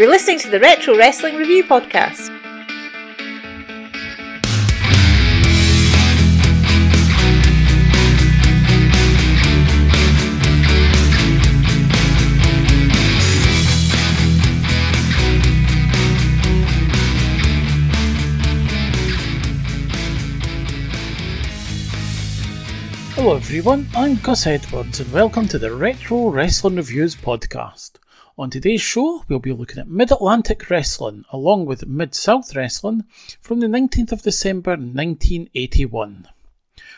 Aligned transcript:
You're 0.00 0.08
listening 0.08 0.38
to 0.38 0.48
the 0.48 0.58
Retro 0.58 0.96
Wrestling 0.96 1.36
Review 1.36 1.62
Podcast. 1.62 2.30
Hello 23.14 23.36
everyone, 23.36 23.86
I'm 23.94 24.14
Gus 24.14 24.46
Edwards 24.46 25.00
and 25.00 25.12
welcome 25.12 25.46
to 25.48 25.58
the 25.58 25.74
Retro 25.74 26.30
Wrestling 26.30 26.76
Reviews 26.76 27.14
podcast. 27.14 27.98
On 28.40 28.48
today's 28.48 28.80
show, 28.80 29.22
we'll 29.28 29.38
be 29.38 29.52
looking 29.52 29.80
at 29.80 29.88
Mid 29.90 30.10
Atlantic 30.10 30.70
Wrestling 30.70 31.26
along 31.30 31.66
with 31.66 31.86
Mid 31.86 32.14
South 32.14 32.56
Wrestling 32.56 33.04
from 33.38 33.60
the 33.60 33.66
19th 33.66 34.12
of 34.12 34.22
December 34.22 34.70
1981. 34.70 36.26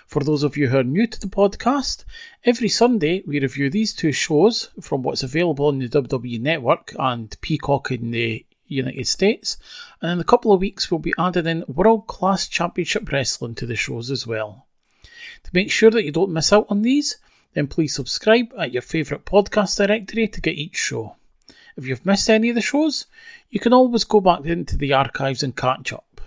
For 0.06 0.22
those 0.22 0.44
of 0.44 0.56
you 0.56 0.68
who 0.68 0.78
are 0.78 0.84
new 0.84 1.04
to 1.08 1.18
the 1.18 1.26
podcast, 1.26 2.04
every 2.44 2.68
Sunday 2.68 3.24
we 3.26 3.40
review 3.40 3.70
these 3.70 3.92
two 3.92 4.12
shows 4.12 4.68
from 4.80 5.02
what's 5.02 5.24
available 5.24 5.66
on 5.66 5.80
the 5.80 5.88
WWE 5.88 6.40
Network 6.40 6.94
and 6.96 7.36
Peacock 7.40 7.90
in 7.90 8.12
the 8.12 8.46
United 8.68 9.08
States, 9.08 9.56
and 10.00 10.12
in 10.12 10.20
a 10.20 10.24
couple 10.24 10.52
of 10.52 10.60
weeks 10.60 10.92
we'll 10.92 11.00
be 11.00 11.12
adding 11.18 11.48
in 11.48 11.64
World 11.66 12.06
Class 12.06 12.46
Championship 12.46 13.10
Wrestling 13.10 13.56
to 13.56 13.66
the 13.66 13.74
shows 13.74 14.12
as 14.12 14.28
well. 14.28 14.68
To 15.42 15.50
make 15.52 15.72
sure 15.72 15.90
that 15.90 16.04
you 16.04 16.12
don't 16.12 16.30
miss 16.30 16.52
out 16.52 16.66
on 16.68 16.82
these, 16.82 17.16
then 17.54 17.66
please 17.66 17.96
subscribe 17.96 18.54
at 18.56 18.72
your 18.72 18.82
favourite 18.82 19.24
podcast 19.24 19.76
directory 19.76 20.28
to 20.28 20.40
get 20.40 20.54
each 20.54 20.76
show. 20.76 21.16
If 21.76 21.86
you've 21.86 22.04
missed 22.04 22.28
any 22.28 22.50
of 22.50 22.54
the 22.54 22.60
shows, 22.60 23.06
you 23.50 23.58
can 23.58 23.72
always 23.72 24.04
go 24.04 24.20
back 24.20 24.44
into 24.44 24.76
the 24.76 24.92
archives 24.92 25.42
and 25.42 25.56
catch 25.56 25.92
up. 25.92 26.20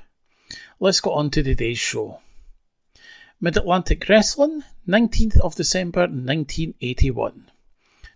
Let's 0.80 1.02
get 1.02 1.12
on 1.12 1.30
to 1.32 1.44
today's 1.44 1.78
show. 1.78 2.20
Mid 3.40 3.56
Atlantic 3.56 4.10
Wrestling, 4.10 4.64
19th 4.88 5.40
of 5.42 5.56
December 5.56 6.02
1981. 6.02 7.52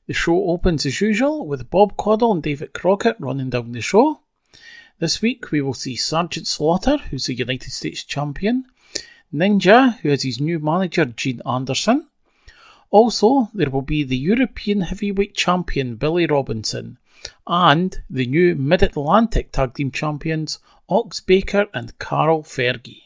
The 0.08 0.14
show 0.14 0.46
opens 0.46 0.88
as 0.88 1.02
usual 1.02 1.46
with 1.46 1.70
Bob 1.70 1.98
Caudle 1.98 2.32
and 2.32 2.42
David 2.42 2.74
Crockett 2.74 3.16
running 3.20 3.52
down 3.52 3.74
the 3.74 3.82
show. 3.82 4.22
This 4.98 5.22
week 5.22 5.52
we 5.52 5.62
will 5.62 5.76
see 5.76 5.96
Sergeant 5.96 6.48
Slaughter, 6.48 6.98
who's 6.98 7.28
the 7.28 7.36
United 7.36 7.72
States 7.72 8.04
champion, 8.04 8.66
Ninja, 9.32 10.00
who 10.00 10.10
has 10.10 10.24
his 10.24 10.42
new 10.42 10.58
manager 10.58 11.06
Gene 11.06 11.44
Anderson. 11.46 12.08
Also, 12.90 13.52
there 13.54 13.70
will 13.70 13.84
be 13.84 14.04
the 14.04 14.18
European 14.18 14.82
heavyweight 14.82 15.36
champion 15.36 15.96
Billy 15.96 16.26
Robinson, 16.26 16.98
and 17.48 18.02
the 18.10 18.26
new 18.26 18.56
Mid 18.56 18.84
Atlantic 18.84 19.52
Tag 19.52 19.74
Team 19.74 19.92
Champions 19.92 20.60
Ox 20.88 21.20
Baker 21.20 21.68
and 21.74 21.98
Carl 22.00 22.44
Fergie. 22.44 23.04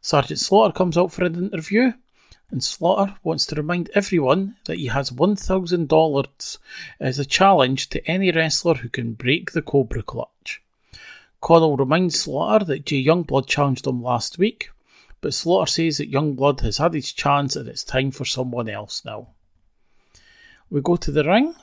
Sergeant 0.00 0.38
Slaughter 0.40 0.72
comes 0.72 0.96
out 0.96 1.12
for 1.12 1.24
an 1.24 1.34
interview, 1.34 1.92
and 2.50 2.64
Slaughter 2.64 3.14
wants 3.22 3.46
to 3.46 3.54
remind 3.54 3.90
everyone 3.94 4.56
that 4.64 4.78
he 4.78 4.86
has 4.86 5.10
$1,000 5.10 6.58
as 6.98 7.18
a 7.18 7.24
challenge 7.24 7.90
to 7.90 8.04
any 8.10 8.32
wrestler 8.32 8.74
who 8.74 8.88
can 8.88 9.12
break 9.12 9.52
the 9.52 9.62
Cobra 9.62 10.02
Clutch. 10.02 10.62
Caudle 11.40 11.76
reminds 11.76 12.20
Slaughter 12.20 12.64
that 12.64 12.86
Jay 12.86 13.04
Youngblood 13.04 13.46
challenged 13.46 13.86
him 13.86 14.02
last 14.02 14.38
week, 14.38 14.70
but 15.20 15.34
Slaughter 15.34 15.70
says 15.70 15.98
that 15.98 16.10
Youngblood 16.10 16.60
has 16.60 16.78
had 16.78 16.94
his 16.94 17.12
chance 17.12 17.56
and 17.56 17.68
it's 17.68 17.84
time 17.84 18.10
for 18.10 18.24
someone 18.24 18.68
else 18.68 19.04
now. 19.04 19.28
We 20.70 20.80
go 20.80 20.96
to 20.96 21.10
the 21.10 21.24
ring, 21.24 21.54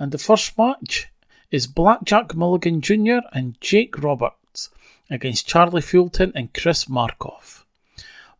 and 0.00 0.12
the 0.12 0.18
first 0.18 0.56
match 0.56 1.08
is 1.50 1.66
Blackjack 1.66 2.34
Mulligan 2.34 2.80
Jr. 2.80 3.18
and 3.32 3.60
Jake 3.60 4.02
Roberts 4.02 4.70
against 5.10 5.46
Charlie 5.46 5.82
Fulton 5.82 6.32
and 6.34 6.54
Chris 6.54 6.88
Markov. 6.88 7.66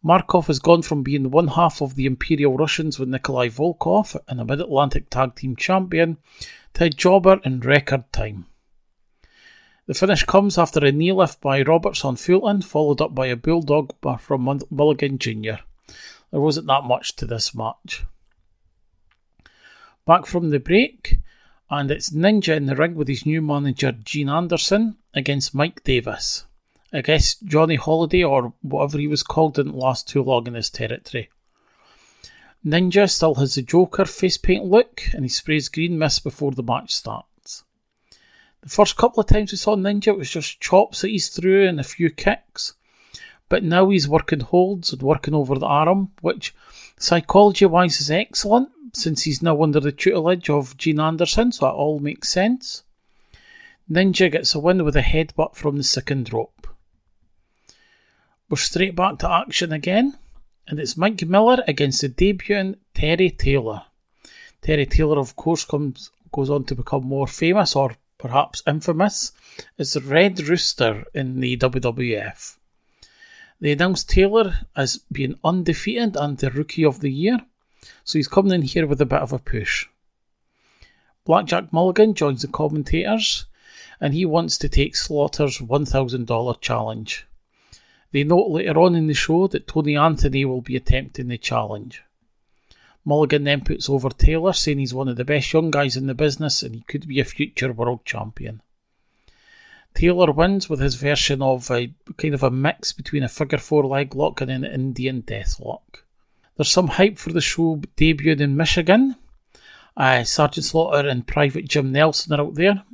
Markov 0.02 0.46
has 0.46 0.58
gone 0.58 0.80
from 0.80 1.02
being 1.02 1.30
one 1.30 1.48
half 1.48 1.82
of 1.82 1.94
the 1.94 2.06
Imperial 2.06 2.56
Russians 2.56 2.98
with 2.98 3.10
Nikolai 3.10 3.48
Volkov 3.48 4.16
and 4.26 4.40
a 4.40 4.44
Mid 4.44 4.62
Atlantic 4.62 5.10
Tag 5.10 5.34
Team 5.34 5.54
Champion 5.54 6.16
to 6.72 6.84
a 6.84 6.88
jobber 6.88 7.38
in 7.44 7.60
record 7.60 8.10
time. 8.10 8.46
The 9.84 9.92
finish 9.92 10.24
comes 10.24 10.56
after 10.56 10.82
a 10.82 10.92
knee 10.92 11.12
lift 11.12 11.42
by 11.42 11.60
Roberts 11.60 12.06
on 12.06 12.16
Fulton, 12.16 12.62
followed 12.62 13.02
up 13.02 13.14
by 13.14 13.26
a 13.26 13.36
bulldog 13.36 13.92
from 14.18 14.62
Mulligan 14.70 15.18
Jr. 15.18 15.60
There 16.30 16.40
wasn't 16.40 16.68
that 16.68 16.84
much 16.84 17.16
to 17.16 17.26
this 17.26 17.54
match. 17.54 18.04
Back 20.06 20.24
from 20.24 20.48
the 20.48 20.60
break, 20.60 21.18
and 21.70 21.90
it's 21.90 22.10
Ninja 22.10 22.56
in 22.56 22.66
the 22.66 22.74
ring 22.74 22.96
with 22.96 23.06
his 23.06 23.24
new 23.24 23.40
manager 23.40 23.92
Gene 23.92 24.28
Anderson 24.28 24.96
against 25.14 25.54
Mike 25.54 25.84
Davis. 25.84 26.44
I 26.92 27.00
guess 27.00 27.36
Johnny 27.36 27.76
Holiday 27.76 28.24
or 28.24 28.52
whatever 28.60 28.98
he 28.98 29.06
was 29.06 29.22
called 29.22 29.54
didn't 29.54 29.76
last 29.76 30.08
too 30.08 30.22
long 30.22 30.48
in 30.48 30.54
his 30.54 30.68
territory. 30.68 31.30
Ninja 32.66 33.08
still 33.08 33.36
has 33.36 33.54
the 33.54 33.62
Joker 33.62 34.04
face 34.04 34.36
paint 34.36 34.64
look 34.64 35.02
and 35.14 35.24
he 35.24 35.28
sprays 35.28 35.68
green 35.68 35.96
mist 35.96 36.24
before 36.24 36.50
the 36.50 36.64
match 36.64 36.92
starts. 36.92 37.62
The 38.62 38.68
first 38.68 38.96
couple 38.96 39.20
of 39.20 39.28
times 39.28 39.52
we 39.52 39.58
saw 39.58 39.76
Ninja 39.76 40.08
it 40.08 40.18
was 40.18 40.28
just 40.28 40.60
chops 40.60 41.02
that 41.02 41.08
he's 41.08 41.28
threw 41.28 41.68
and 41.68 41.78
a 41.78 41.84
few 41.84 42.10
kicks. 42.10 42.74
But 43.48 43.62
now 43.62 43.88
he's 43.90 44.08
working 44.08 44.40
holds 44.40 44.92
and 44.92 45.02
working 45.02 45.34
over 45.34 45.56
the 45.56 45.66
arm, 45.66 46.10
which 46.20 46.52
psychology 46.98 47.66
wise 47.66 48.00
is 48.00 48.10
excellent 48.10 48.70
since 48.92 49.22
he's 49.22 49.42
now 49.42 49.62
under 49.62 49.80
the 49.80 49.92
tutelage 49.92 50.50
of 50.50 50.76
Gene 50.76 51.00
Anderson, 51.00 51.52
so 51.52 51.66
that 51.66 51.72
all 51.72 51.98
makes 51.98 52.28
sense. 52.28 52.82
Ninja 53.90 54.30
gets 54.30 54.54
a 54.54 54.60
win 54.60 54.84
with 54.84 54.96
a 54.96 55.02
headbutt 55.02 55.56
from 55.56 55.76
the 55.76 55.82
second 55.82 56.32
rope. 56.32 56.68
We're 58.48 58.56
straight 58.56 58.96
back 58.96 59.18
to 59.18 59.30
action 59.30 59.72
again, 59.72 60.18
and 60.66 60.78
it's 60.78 60.96
Mike 60.96 61.22
Miller 61.22 61.62
against 61.66 62.00
the 62.00 62.08
debutant 62.08 62.78
Terry 62.94 63.30
Taylor. 63.30 63.82
Terry 64.62 64.86
Taylor, 64.86 65.18
of 65.18 65.36
course, 65.36 65.64
comes 65.64 66.10
goes 66.32 66.50
on 66.50 66.64
to 66.64 66.74
become 66.74 67.04
more 67.04 67.26
famous 67.26 67.74
or 67.74 67.96
perhaps 68.18 68.62
infamous 68.66 69.32
as 69.78 70.00
Red 70.00 70.40
Rooster 70.40 71.04
in 71.14 71.40
the 71.40 71.56
WWF. 71.56 72.56
They 73.60 73.72
announced 73.72 74.08
Taylor 74.08 74.54
as 74.76 74.98
being 75.10 75.38
undefeated 75.42 76.16
and 76.16 76.38
the 76.38 76.50
Rookie 76.50 76.84
of 76.84 77.00
the 77.00 77.10
Year, 77.10 77.40
so 78.04 78.18
he's 78.18 78.28
coming 78.28 78.52
in 78.52 78.62
here 78.62 78.86
with 78.86 79.00
a 79.00 79.06
bit 79.06 79.20
of 79.20 79.32
a 79.32 79.38
push. 79.38 79.86
Blackjack 81.24 81.72
Mulligan 81.72 82.14
joins 82.14 82.42
the 82.42 82.48
commentators 82.48 83.46
and 84.00 84.14
he 84.14 84.24
wants 84.24 84.56
to 84.58 84.68
take 84.68 84.96
Slaughter's 84.96 85.58
$1,000 85.58 86.60
challenge. 86.60 87.26
They 88.12 88.24
note 88.24 88.48
later 88.48 88.80
on 88.80 88.94
in 88.94 89.06
the 89.06 89.14
show 89.14 89.46
that 89.48 89.68
Tony 89.68 89.96
Anthony 89.96 90.44
will 90.44 90.62
be 90.62 90.76
attempting 90.76 91.28
the 91.28 91.38
challenge. 91.38 92.02
Mulligan 93.04 93.44
then 93.44 93.62
puts 93.62 93.88
over 93.88 94.10
Taylor, 94.10 94.52
saying 94.52 94.78
he's 94.78 94.94
one 94.94 95.08
of 95.08 95.16
the 95.16 95.24
best 95.24 95.52
young 95.52 95.70
guys 95.70 95.96
in 95.96 96.06
the 96.06 96.14
business 96.14 96.62
and 96.62 96.74
he 96.74 96.82
could 96.82 97.06
be 97.06 97.20
a 97.20 97.24
future 97.24 97.72
world 97.72 98.04
champion. 98.04 98.62
Taylor 99.94 100.32
wins 100.32 100.68
with 100.68 100.80
his 100.80 100.94
version 100.94 101.42
of 101.42 101.70
a 101.70 101.92
kind 102.16 102.34
of 102.34 102.42
a 102.42 102.50
mix 102.50 102.92
between 102.92 103.22
a 103.22 103.28
figure 103.28 103.58
four 103.58 103.84
leg 103.84 104.14
lock 104.14 104.40
and 104.40 104.50
an 104.50 104.64
Indian 104.64 105.20
death 105.20 105.58
lock. 105.60 106.04
There's 106.60 106.68
some 106.68 106.88
hype 106.88 107.16
for 107.16 107.32
the 107.32 107.40
show 107.40 107.80
debuting 107.96 108.40
in 108.40 108.54
Michigan. 108.54 109.16
Uh, 109.96 110.24
Sergeant 110.24 110.66
Slaughter 110.66 111.08
and 111.08 111.26
Private 111.26 111.66
Jim 111.66 111.90
Nelson 111.90 112.34
are 112.34 112.42
out 112.42 112.54
there. 112.54 112.84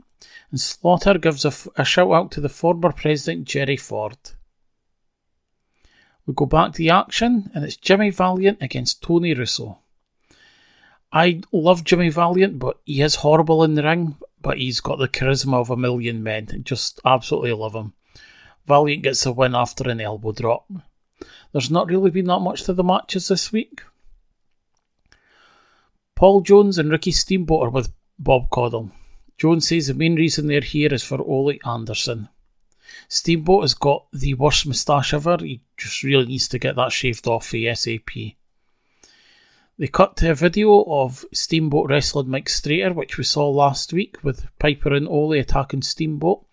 And 0.52 0.60
Slaughter 0.60 1.18
gives 1.18 1.44
a, 1.44 1.52
a 1.74 1.84
shout 1.84 2.12
out 2.12 2.30
to 2.30 2.40
the 2.40 2.48
former 2.48 2.92
President 2.92 3.44
Jerry 3.44 3.76
Ford. 3.76 4.18
We 6.26 6.34
go 6.34 6.46
back 6.46 6.74
to 6.74 6.78
the 6.78 6.90
action, 6.90 7.50
and 7.54 7.64
it's 7.64 7.74
Jimmy 7.74 8.10
Valiant 8.10 8.62
against 8.62 9.02
Tony 9.02 9.34
Russo. 9.34 9.78
I 11.12 11.40
love 11.50 11.82
Jimmy 11.82 12.10
Valiant, 12.10 12.60
but 12.60 12.78
he 12.84 13.02
is 13.02 13.16
horrible 13.16 13.64
in 13.64 13.74
the 13.74 13.82
ring, 13.82 14.16
but 14.40 14.58
he's 14.58 14.78
got 14.78 15.00
the 15.00 15.08
charisma 15.08 15.54
of 15.54 15.70
a 15.70 15.76
million 15.76 16.22
men. 16.22 16.62
Just 16.62 17.00
absolutely 17.04 17.52
love 17.52 17.74
him. 17.74 17.94
Valiant 18.64 19.02
gets 19.02 19.26
a 19.26 19.32
win 19.32 19.56
after 19.56 19.90
an 19.90 20.00
elbow 20.00 20.30
drop. 20.30 20.70
There's 21.56 21.70
not 21.70 21.88
really 21.88 22.10
been 22.10 22.26
that 22.26 22.40
much 22.40 22.64
to 22.64 22.74
the 22.74 22.84
matches 22.84 23.28
this 23.28 23.50
week. 23.50 23.80
Paul 26.14 26.42
Jones 26.42 26.76
and 26.76 26.90
Ricky 26.90 27.12
Steamboat 27.12 27.68
are 27.68 27.70
with 27.70 27.94
Bob 28.18 28.50
Caudle. 28.50 28.90
Jones 29.38 29.66
says 29.66 29.86
the 29.86 29.94
main 29.94 30.16
reason 30.16 30.48
they're 30.48 30.60
here 30.60 30.92
is 30.92 31.02
for 31.02 31.18
Ole 31.18 31.54
Anderson. 31.64 32.28
Steamboat 33.08 33.62
has 33.62 33.72
got 33.72 34.04
the 34.12 34.34
worst 34.34 34.66
moustache 34.66 35.14
ever. 35.14 35.38
He 35.40 35.62
just 35.78 36.02
really 36.02 36.26
needs 36.26 36.46
to 36.48 36.58
get 36.58 36.76
that 36.76 36.92
shaved 36.92 37.26
off 37.26 37.50
ASAP. 37.50 38.36
They 39.78 39.86
cut 39.86 40.18
to 40.18 40.32
a 40.32 40.34
video 40.34 40.84
of 40.86 41.24
Steamboat 41.32 41.88
wrestling 41.88 42.28
Mike 42.28 42.48
Strater, 42.48 42.94
which 42.94 43.16
we 43.16 43.24
saw 43.24 43.48
last 43.48 43.94
week 43.94 44.22
with 44.22 44.46
Piper 44.58 44.92
and 44.92 45.08
Ole 45.08 45.32
attacking 45.32 45.80
Steamboat 45.80 46.44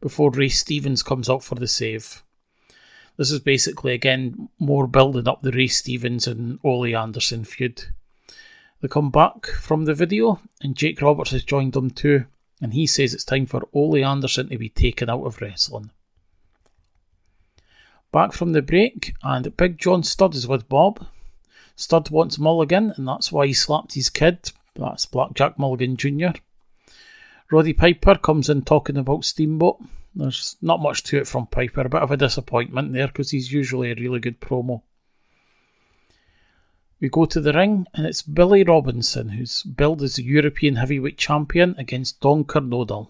before 0.00 0.30
Ray 0.30 0.48
Stevens 0.48 1.02
comes 1.02 1.28
out 1.28 1.42
for 1.42 1.56
the 1.56 1.66
save. 1.66 2.22
This 3.16 3.30
is 3.30 3.40
basically, 3.40 3.92
again, 3.92 4.48
more 4.58 4.86
building 4.86 5.28
up 5.28 5.40
the 5.40 5.52
Ray 5.52 5.68
Stevens 5.68 6.26
and 6.26 6.58
Ole 6.64 6.96
Anderson 6.96 7.44
feud. 7.44 7.84
They 8.80 8.88
come 8.88 9.10
back 9.10 9.46
from 9.46 9.84
the 9.84 9.94
video, 9.94 10.40
and 10.60 10.76
Jake 10.76 11.00
Roberts 11.00 11.30
has 11.30 11.44
joined 11.44 11.74
them 11.74 11.90
too. 11.90 12.26
and 12.60 12.72
he 12.72 12.86
says 12.86 13.12
it's 13.12 13.24
time 13.24 13.46
for 13.46 13.68
Ole 13.72 14.04
Anderson 14.04 14.48
to 14.48 14.58
be 14.58 14.68
taken 14.68 15.10
out 15.10 15.24
of 15.24 15.40
wrestling. 15.40 15.90
Back 18.12 18.32
from 18.32 18.52
the 18.52 18.62
break, 18.62 19.14
and 19.22 19.56
Big 19.56 19.78
John 19.78 20.02
Studd 20.02 20.34
is 20.34 20.46
with 20.46 20.68
Bob. 20.68 21.06
Studd 21.76 22.10
wants 22.10 22.38
Mulligan, 22.38 22.94
and 22.96 23.08
that's 23.08 23.32
why 23.32 23.46
he 23.46 23.52
slapped 23.52 23.94
his 23.94 24.08
kid. 24.08 24.52
That's 24.76 25.06
Blackjack 25.06 25.58
Mulligan 25.58 25.96
Jr. 25.96 26.38
Roddy 27.54 27.72
Piper 27.72 28.16
comes 28.16 28.50
in 28.50 28.62
talking 28.62 28.96
about 28.96 29.24
Steamboat. 29.24 29.80
There's 30.12 30.56
not 30.60 30.82
much 30.82 31.04
to 31.04 31.18
it 31.18 31.28
from 31.28 31.46
Piper, 31.46 31.82
a 31.82 31.88
bit 31.88 32.02
of 32.02 32.10
a 32.10 32.16
disappointment 32.16 32.92
there 32.92 33.06
because 33.06 33.30
he's 33.30 33.52
usually 33.52 33.92
a 33.92 33.94
really 33.94 34.18
good 34.18 34.40
promo. 34.40 34.82
We 36.98 37.08
go 37.10 37.26
to 37.26 37.40
the 37.40 37.52
ring, 37.52 37.86
and 37.94 38.06
it's 38.06 38.22
Billy 38.22 38.64
Robinson 38.64 39.28
who's 39.28 39.62
billed 39.62 40.02
as 40.02 40.16
the 40.16 40.24
European 40.24 40.74
Heavyweight 40.74 41.16
Champion 41.16 41.76
against 41.78 42.20
Don 42.20 42.42
Kernodle. 42.42 43.06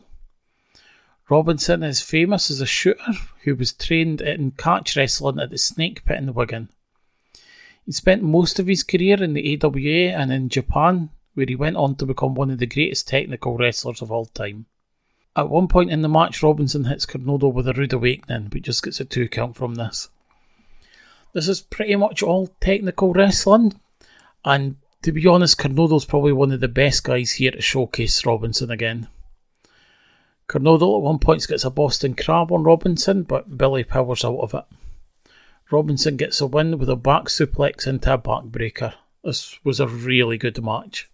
Robinson 1.31 1.83
is 1.83 2.03
famous 2.03 2.51
as 2.51 2.61
a 2.61 2.67
shooter 2.67 3.15
who 3.45 3.55
was 3.55 3.73
trained 3.73 4.21
in 4.21 4.51
catch 4.51 4.95
wrestling 4.95 5.41
at 5.41 5.49
the 5.49 5.57
Snake 5.57 6.05
Pit 6.05 6.19
in 6.19 6.35
Wigan. 6.35 6.69
He 7.87 7.93
spent 7.93 8.23
most 8.23 8.59
of 8.59 8.67
his 8.67 8.83
career 8.83 9.23
in 9.23 9.33
the 9.33 9.59
AWA 9.59 10.15
and 10.15 10.31
in 10.31 10.51
Japan, 10.51 11.09
where 11.35 11.47
he 11.47 11.57
went 11.57 11.77
on 11.77 11.97
to 11.97 12.07
become 12.07 12.35
one 12.35 12.51
of 12.51 12.59
the 12.59 12.67
greatest 12.67 13.09
technical 13.09 13.57
wrestlers 13.57 14.01
of 14.01 14.11
all 14.11 14.27
time. 14.27 14.67
At 15.37 15.51
one 15.51 15.69
point 15.69 15.91
in 15.91 16.03
the 16.03 16.09
match, 16.09 16.43
Robinson 16.43 16.85
hits 16.85 17.07
Kernodle 17.07 17.53
with 17.53 17.69
a 17.69 17.73
rude 17.73 17.93
awakening, 17.93 18.49
but 18.49 18.63
just 18.63 18.83
gets 18.83 19.01
a 19.01 19.05
two 19.05 19.29
count 19.29 19.57
from 19.57 19.75
this. 19.75 20.09
This 21.33 21.49
is 21.49 21.61
pretty 21.61 21.97
much 21.97 22.23
all 22.23 22.49
technical 22.61 23.13
wrestling, 23.13 23.81
and 24.45 24.77
to 25.03 25.11
be 25.11 25.27
honest, 25.27 25.59
Kernodle's 25.59 26.05
probably 26.05 26.33
one 26.33 26.53
of 26.53 26.61
the 26.61 26.69
best 26.69 27.03
guys 27.03 27.33
here 27.33 27.51
to 27.51 27.61
showcase 27.61 28.25
Robinson 28.25 28.71
again. 28.71 29.09
Kernodle 30.49 30.99
at 30.99 31.03
one 31.03 31.19
point 31.19 31.47
gets 31.49 31.65
a 31.65 31.71
Boston 31.71 32.15
Crab 32.15 32.53
on 32.53 32.63
Robinson, 32.63 33.25
but 33.25 33.59
Billy 33.59 33.83
powers 33.83 34.25
out 34.25 34.39
of 34.39 34.55
it. 34.55 34.65
Robinson 35.71 36.17
gets 36.17 36.41
a 36.41 36.47
win 36.47 36.79
with 36.79 36.89
a 36.89 36.97
back 36.97 37.25
suplex 37.25 37.87
into 37.87 38.13
a 38.13 38.19
backbreaker. 38.19 38.95
This 39.25 39.59
was 39.65 39.81
a 39.81 39.89
really 39.89 40.39
good 40.39 40.63
match. 40.63 41.09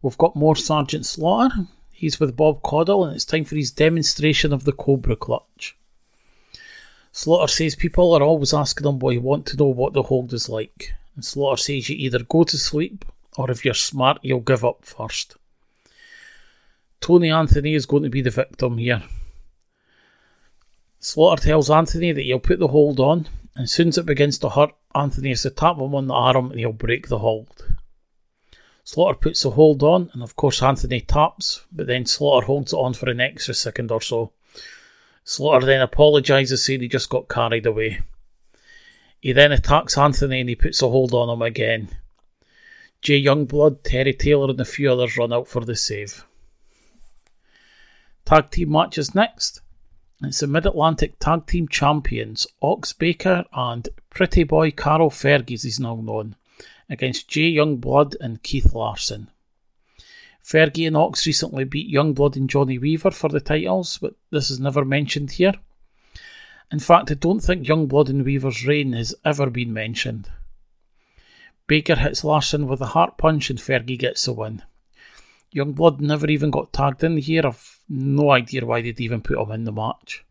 We've 0.00 0.18
got 0.18 0.36
more 0.36 0.54
Sergeant 0.54 1.06
Slaughter. 1.06 1.66
He's 1.90 2.20
with 2.20 2.36
Bob 2.36 2.62
Caudle, 2.62 3.04
and 3.04 3.16
it's 3.16 3.24
time 3.24 3.44
for 3.44 3.56
his 3.56 3.72
demonstration 3.72 4.52
of 4.52 4.64
the 4.64 4.72
Cobra 4.72 5.16
Clutch. 5.16 5.76
Slaughter 7.10 7.50
says 7.50 7.74
people 7.74 8.14
are 8.14 8.22
always 8.22 8.54
asking 8.54 8.86
him 8.86 9.00
why 9.00 9.14
he 9.14 9.18
want 9.18 9.46
to 9.46 9.56
know 9.56 9.66
what 9.66 9.94
the 9.94 10.04
hold 10.04 10.32
is 10.32 10.48
like. 10.48 10.92
And 11.16 11.24
Slaughter 11.24 11.60
says 11.60 11.88
you 11.88 11.96
either 11.96 12.22
go 12.22 12.44
to 12.44 12.56
sleep, 12.56 13.04
or 13.36 13.50
if 13.50 13.64
you're 13.64 13.74
smart, 13.74 14.18
you'll 14.22 14.40
give 14.40 14.64
up 14.64 14.84
first. 14.84 15.36
Tony 17.00 17.30
Anthony 17.30 17.74
is 17.74 17.86
going 17.86 18.04
to 18.04 18.08
be 18.08 18.22
the 18.22 18.30
victim 18.30 18.78
here. 18.78 19.02
Slaughter 21.00 21.42
tells 21.42 21.70
Anthony 21.70 22.12
that 22.12 22.22
he'll 22.22 22.38
put 22.38 22.60
the 22.60 22.68
hold 22.68 23.00
on, 23.00 23.28
and 23.56 23.64
as 23.64 23.72
soon 23.72 23.88
as 23.88 23.98
it 23.98 24.06
begins 24.06 24.38
to 24.38 24.48
hurt, 24.48 24.70
Anthony 24.94 25.30
has 25.30 25.42
to 25.42 25.50
tap 25.50 25.76
him 25.76 25.94
on 25.94 26.06
the 26.06 26.14
arm 26.14 26.50
and 26.50 26.60
he'll 26.60 26.72
break 26.72 27.08
the 27.08 27.18
hold. 27.18 27.67
Slaughter 28.90 29.18
puts 29.18 29.44
a 29.44 29.50
hold 29.50 29.82
on, 29.82 30.08
and 30.14 30.22
of 30.22 30.34
course 30.34 30.62
Anthony 30.62 31.02
taps, 31.02 31.60
but 31.70 31.86
then 31.86 32.06
Slaughter 32.06 32.46
holds 32.46 32.72
it 32.72 32.76
on 32.76 32.94
for 32.94 33.10
an 33.10 33.20
extra 33.20 33.52
second 33.52 33.90
or 33.90 34.00
so. 34.00 34.32
Slaughter 35.24 35.66
then 35.66 35.82
apologises, 35.82 36.64
saying 36.64 36.80
he 36.80 36.88
just 36.88 37.10
got 37.10 37.28
carried 37.28 37.66
away. 37.66 38.00
He 39.20 39.32
then 39.32 39.52
attacks 39.52 39.98
Anthony 39.98 40.40
and 40.40 40.48
he 40.48 40.56
puts 40.56 40.80
a 40.80 40.88
hold 40.88 41.12
on 41.12 41.28
him 41.28 41.42
again. 41.42 41.90
Jay 43.02 43.22
Youngblood, 43.22 43.82
Terry 43.82 44.14
Taylor, 44.14 44.48
and 44.48 44.58
a 44.58 44.64
few 44.64 44.90
others 44.90 45.18
run 45.18 45.34
out 45.34 45.48
for 45.48 45.66
the 45.66 45.76
save. 45.76 46.24
Tag 48.24 48.50
team 48.50 48.72
matches 48.72 49.14
next. 49.14 49.60
It's 50.22 50.40
the 50.40 50.46
Mid 50.46 50.64
Atlantic 50.64 51.18
Tag 51.18 51.46
Team 51.46 51.68
Champions, 51.68 52.46
Ox 52.62 52.94
Baker 52.94 53.44
and 53.52 53.86
Pretty 54.08 54.44
Boy 54.44 54.70
Carl 54.70 55.10
Fergie, 55.10 55.62
is 55.62 55.78
now 55.78 55.96
known 55.96 56.36
against 56.88 57.28
Jay 57.28 57.52
Youngblood 57.52 58.16
and 58.20 58.42
Keith 58.42 58.74
Larson. 58.74 59.30
Fergie 60.42 60.86
and 60.86 60.96
Ox 60.96 61.26
recently 61.26 61.64
beat 61.64 61.92
Youngblood 61.92 62.36
and 62.36 62.48
Johnny 62.48 62.78
Weaver 62.78 63.10
for 63.10 63.28
the 63.28 63.40
titles, 63.40 63.98
but 63.98 64.14
this 64.30 64.50
is 64.50 64.58
never 64.58 64.84
mentioned 64.84 65.32
here. 65.32 65.54
In 66.72 66.78
fact, 66.78 67.10
I 67.10 67.14
don't 67.14 67.40
think 67.40 67.66
Youngblood 67.66 68.08
and 68.08 68.24
Weaver's 68.24 68.66
reign 68.66 68.92
has 68.92 69.14
ever 69.24 69.50
been 69.50 69.72
mentioned. 69.72 70.30
Baker 71.66 71.96
hits 71.96 72.24
Larson 72.24 72.66
with 72.66 72.80
a 72.80 72.86
heart 72.86 73.18
punch 73.18 73.50
and 73.50 73.58
Fergie 73.58 73.98
gets 73.98 74.24
the 74.24 74.32
win. 74.32 74.62
Youngblood 75.54 76.00
never 76.00 76.26
even 76.26 76.50
got 76.50 76.72
tagged 76.72 77.04
in 77.04 77.16
here. 77.18 77.46
I've 77.46 77.80
no 77.88 78.30
idea 78.30 78.64
why 78.64 78.82
they'd 78.82 79.00
even 79.00 79.20
put 79.20 79.38
him 79.38 79.50
in 79.50 79.64
the 79.64 79.72
match. 79.72 80.24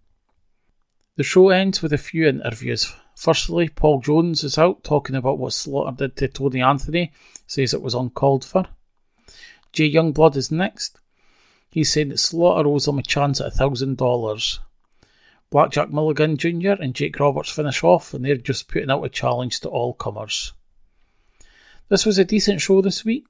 The 1.16 1.24
show 1.24 1.50
ends 1.50 1.82
with 1.82 1.94
a 1.94 1.98
few 1.98 2.28
interviews. 2.28 2.94
Firstly, 3.18 3.68
Paul 3.68 4.00
Jones 4.00 4.44
is 4.44 4.60
out 4.60 4.84
talking 4.84 5.16
about 5.16 5.40
what 5.40 5.52
Slaughter 5.52 5.92
did 5.98 6.16
to 6.18 6.28
Tony 6.28 6.62
Anthony, 6.62 7.12
says 7.48 7.74
it 7.74 7.82
was 7.82 7.96
uncalled 7.96 8.46
for. 8.46 8.68
Jay 9.74 9.92
Youngblood 9.92 10.36
is 10.36 10.52
next. 10.52 11.00
He's 11.68 11.92
saying 11.92 12.10
that 12.10 12.20
Slaughter 12.20 12.70
owes 12.70 12.88
him 12.88 13.00
a 13.00 13.02
chance 13.02 13.42
at 13.42 13.56
$1,000. 13.56 14.60
Blackjack 15.50 15.90
Mulligan 15.90 16.38
Jr. 16.38 16.74
and 16.74 16.94
Jake 16.94 17.20
Roberts 17.20 17.50
finish 17.50 17.84
off, 17.84 18.14
and 18.14 18.24
they're 18.24 18.38
just 18.38 18.68
putting 18.68 18.92
out 18.92 19.04
a 19.04 19.10
challenge 19.10 19.62
to 19.62 19.70
all 19.70 19.96
comers. 19.96 20.54
This 21.90 22.06
was 22.06 22.20
a 22.20 22.24
decent 22.24 22.62
show 22.62 22.84
this 22.84 23.04
week. 23.04 23.26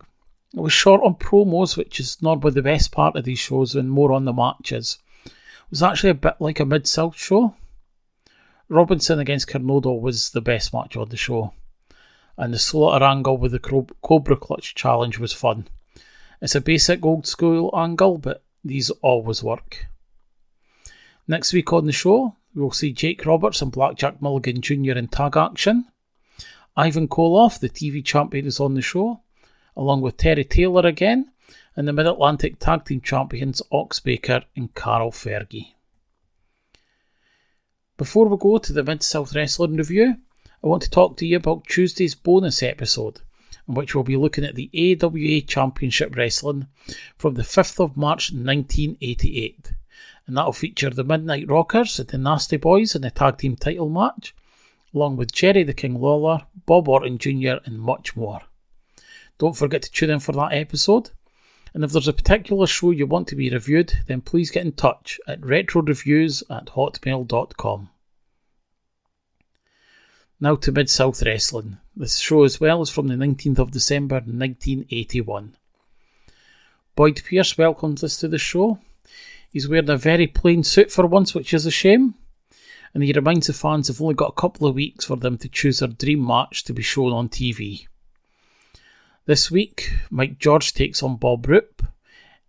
It 0.53 0.59
was 0.59 0.73
short 0.73 1.01
on 1.01 1.15
promos, 1.15 1.77
which 1.77 2.01
is 2.01 2.21
normally 2.21 2.51
the 2.51 2.61
best 2.61 2.91
part 2.91 3.15
of 3.15 3.23
these 3.23 3.39
shows, 3.39 3.73
and 3.73 3.89
more 3.89 4.11
on 4.11 4.25
the 4.25 4.33
matches. 4.33 4.99
It 5.25 5.31
was 5.69 5.81
actually 5.81 6.09
a 6.09 6.15
bit 6.15 6.35
like 6.41 6.59
a 6.59 6.65
Mid 6.65 6.87
South 6.87 7.15
show. 7.15 7.55
Robinson 8.69 9.19
against 9.19 9.47
Kernodle 9.47 10.01
was 10.01 10.31
the 10.31 10.41
best 10.41 10.73
match 10.73 10.97
on 10.97 11.07
the 11.07 11.15
show, 11.15 11.53
and 12.35 12.53
the 12.53 12.59
slaughter 12.59 13.05
angle 13.05 13.37
with 13.37 13.53
the 13.53 13.59
Cobra 14.03 14.35
Clutch 14.35 14.75
challenge 14.75 15.17
was 15.17 15.31
fun. 15.31 15.67
It's 16.41 16.55
a 16.55 16.61
basic 16.61 17.05
old 17.05 17.25
school 17.25 17.73
angle, 17.73 18.17
but 18.17 18.43
these 18.65 18.89
always 19.01 19.41
work. 19.41 19.87
Next 21.29 21.53
week 21.53 21.71
on 21.71 21.85
the 21.85 21.93
show, 21.93 22.35
we'll 22.53 22.71
see 22.71 22.91
Jake 22.91 23.25
Roberts 23.25 23.61
and 23.61 23.71
Blackjack 23.71 24.21
Mulligan 24.21 24.61
Jr. 24.61 24.97
in 24.97 25.07
tag 25.07 25.37
action. 25.37 25.85
Ivan 26.75 27.07
Koloff, 27.07 27.59
the 27.59 27.69
TV 27.69 28.03
champion, 28.03 28.45
is 28.45 28.59
on 28.59 28.73
the 28.73 28.81
show, 28.81 29.21
along 29.77 30.01
with 30.01 30.17
Terry 30.17 30.43
Taylor 30.43 30.85
again, 30.85 31.31
and 31.77 31.87
the 31.87 31.93
Mid 31.93 32.05
Atlantic 32.05 32.59
Tag 32.59 32.83
Team 32.83 32.99
Champions 32.99 33.61
Ox 33.71 34.01
Baker 34.01 34.43
and 34.57 34.73
Carl 34.75 35.11
Fergie. 35.11 35.73
Before 37.97 38.27
we 38.27 38.37
go 38.37 38.59
to 38.59 38.73
the 38.73 38.83
Mid 38.83 39.01
South 39.01 39.33
Wrestling 39.33 39.75
Review, 39.75 40.17
I 40.63 40.67
want 40.67 40.83
to 40.83 40.89
talk 40.89 41.17
to 41.17 41.25
you 41.25 41.37
about 41.37 41.65
Tuesday's 41.65 42.13
bonus 42.13 42.61
episode, 42.61 43.21
in 43.67 43.73
which 43.73 43.95
we'll 43.95 44.03
be 44.03 44.15
looking 44.15 44.43
at 44.43 44.53
the 44.53 44.69
AWA 44.71 45.41
Championship 45.41 46.15
Wrestling 46.15 46.67
from 47.17 47.33
the 47.33 47.41
5th 47.41 47.83
of 47.83 47.97
March 47.97 48.31
1988. 48.31 49.71
And 50.27 50.37
that'll 50.37 50.53
feature 50.53 50.91
the 50.91 51.03
Midnight 51.03 51.49
Rockers 51.49 51.97
and 51.97 52.07
the 52.07 52.19
Nasty 52.19 52.57
Boys 52.57 52.93
in 52.93 53.01
the 53.01 53.09
tag 53.09 53.39
team 53.39 53.55
title 53.55 53.89
match, 53.89 54.35
along 54.93 55.17
with 55.17 55.31
Jerry 55.31 55.63
the 55.63 55.73
King 55.73 55.99
Lawler, 55.99 56.45
Bob 56.67 56.87
Orton 56.87 57.17
Jr., 57.17 57.55
and 57.65 57.79
much 57.79 58.15
more. 58.15 58.41
Don't 59.39 59.57
forget 59.57 59.81
to 59.81 59.91
tune 59.91 60.11
in 60.11 60.19
for 60.19 60.33
that 60.33 60.53
episode. 60.53 61.09
And 61.77 61.83
if 61.83 61.91
there's 61.91 62.07
a 62.07 62.13
particular 62.13 62.65
show 62.65 62.89
you 62.89 63.05
want 63.05 63.27
to 63.27 63.35
be 63.35 63.51
reviewed, 63.51 63.93
then 64.07 64.21
please 64.21 64.49
get 64.49 64.65
in 64.65 64.71
touch 64.71 65.19
at 65.27 65.41
retroreviews 65.41 66.41
at 66.49 66.69
hotmail.com. 66.69 67.89
Now 70.39 70.55
to 70.55 70.71
Mid 70.71 70.89
South 70.89 71.21
Wrestling. 71.21 71.77
This 71.95 72.17
show 72.17 72.45
as 72.45 72.59
well 72.59 72.81
is 72.81 72.89
from 72.89 73.09
the 73.09 73.13
19th 73.13 73.59
of 73.59 73.69
December 73.69 74.15
1981. 74.15 75.55
Boyd 76.95 77.21
Pierce 77.23 77.55
welcomes 77.59 78.03
us 78.03 78.17
to 78.17 78.27
the 78.27 78.39
show. 78.39 78.79
He's 79.51 79.69
wearing 79.69 79.91
a 79.91 79.97
very 79.97 80.25
plain 80.25 80.63
suit 80.63 80.91
for 80.91 81.05
once, 81.05 81.35
which 81.35 81.53
is 81.53 81.67
a 81.67 81.69
shame. 81.69 82.15
And 82.95 83.03
he 83.03 83.13
reminds 83.13 83.45
the 83.45 83.53
fans 83.53 83.87
they've 83.87 84.01
only 84.01 84.15
got 84.15 84.29
a 84.29 84.41
couple 84.41 84.67
of 84.67 84.73
weeks 84.73 85.05
for 85.05 85.15
them 85.15 85.37
to 85.37 85.47
choose 85.47 85.77
their 85.77 85.89
dream 85.89 86.25
match 86.25 86.63
to 86.63 86.73
be 86.73 86.81
shown 86.81 87.13
on 87.13 87.29
TV. 87.29 87.85
This 89.27 89.51
week, 89.51 89.91
Mike 90.09 90.39
George 90.39 90.73
takes 90.73 91.03
on 91.03 91.17
Bob 91.17 91.49
Roop, 91.49 91.85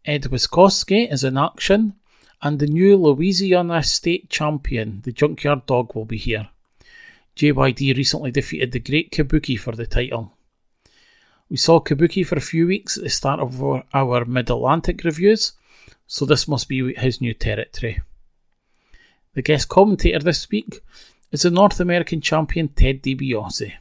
Ed 0.04 0.22
Wiskoski 0.30 1.12
is 1.12 1.24
in 1.24 1.36
action, 1.36 1.94
and 2.40 2.60
the 2.60 2.68
new 2.68 2.96
Louisiana 2.96 3.82
State 3.82 4.30
Champion, 4.30 5.00
the 5.02 5.10
Junkyard 5.10 5.66
Dog, 5.66 5.96
will 5.96 6.04
be 6.04 6.18
here. 6.18 6.48
JYD 7.34 7.96
recently 7.96 8.30
defeated 8.30 8.70
the 8.70 8.78
Great 8.78 9.10
Kabuki 9.10 9.58
for 9.58 9.74
the 9.74 9.88
title. 9.88 10.32
We 11.50 11.56
saw 11.56 11.80
Kabuki 11.80 12.24
for 12.24 12.36
a 12.36 12.40
few 12.40 12.68
weeks 12.68 12.96
at 12.96 13.02
the 13.02 13.10
start 13.10 13.40
of 13.40 13.60
our, 13.92 14.24
Mid 14.24 14.48
Atlantic 14.48 15.02
reviews, 15.02 15.54
so 16.06 16.26
this 16.26 16.46
must 16.46 16.68
be 16.68 16.94
his 16.94 17.20
new 17.20 17.34
territory. 17.34 18.02
The 19.34 19.42
guest 19.42 19.68
commentator 19.68 20.20
this 20.20 20.48
week 20.48 20.80
is 21.32 21.42
the 21.42 21.50
North 21.50 21.80
American 21.80 22.20
champion 22.20 22.68
Ted 22.68 23.02
DiBiase. 23.02 23.74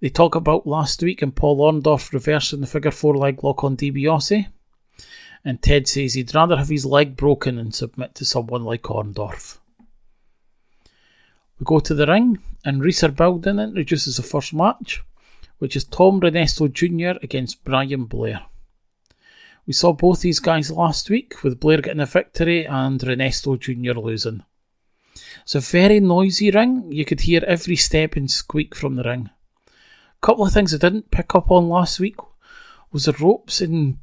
They 0.00 0.08
talk 0.08 0.34
about 0.34 0.66
last 0.66 1.02
week 1.02 1.20
and 1.20 1.36
Paul 1.36 1.58
Orndorff 1.58 2.12
reversing 2.12 2.62
the 2.62 2.66
figure 2.66 2.90
four 2.90 3.16
leg 3.16 3.44
lock 3.44 3.62
on 3.64 3.76
DiBiase. 3.76 4.46
and 5.44 5.62
Ted 5.62 5.88
says 5.88 6.14
he'd 6.14 6.34
rather 6.34 6.56
have 6.56 6.68
his 6.68 6.86
leg 6.86 7.16
broken 7.16 7.56
than 7.56 7.72
submit 7.72 8.14
to 8.14 8.24
someone 8.24 8.64
like 8.64 8.82
Orndorff. 8.82 9.58
We 11.58 11.64
go 11.64 11.80
to 11.80 11.94
the 11.94 12.06
ring, 12.06 12.38
and 12.64 12.82
Reeser 12.82 13.10
Bowden 13.10 13.58
introduces 13.58 14.16
the 14.16 14.22
first 14.22 14.54
match, 14.54 15.02
which 15.58 15.76
is 15.76 15.84
Tom 15.84 16.20
Renesto 16.20 16.72
Jr. 16.72 17.18
against 17.22 17.64
Brian 17.64 18.04
Blair. 18.04 18.42
We 19.66 19.74
saw 19.74 19.92
both 19.92 20.22
these 20.22 20.40
guys 20.40 20.70
last 20.70 21.10
week, 21.10 21.42
with 21.42 21.60
Blair 21.60 21.82
getting 21.82 22.00
a 22.00 22.06
victory 22.06 22.66
and 22.66 22.98
Renesto 23.00 23.58
Jr. 23.58 23.98
losing. 24.00 24.42
It's 25.42 25.54
a 25.54 25.60
very 25.60 26.00
noisy 26.00 26.50
ring, 26.50 26.90
you 26.90 27.04
could 27.04 27.20
hear 27.20 27.44
every 27.46 27.76
step 27.76 28.16
and 28.16 28.30
squeak 28.30 28.74
from 28.74 28.96
the 28.96 29.02
ring. 29.04 29.30
A 30.22 30.26
couple 30.26 30.44
of 30.44 30.52
things 30.52 30.74
I 30.74 30.78
didn't 30.78 31.10
pick 31.10 31.34
up 31.34 31.50
on 31.50 31.70
last 31.70 31.98
week 31.98 32.16
was 32.92 33.06
the 33.06 33.12
ropes 33.12 33.62
in 33.62 34.00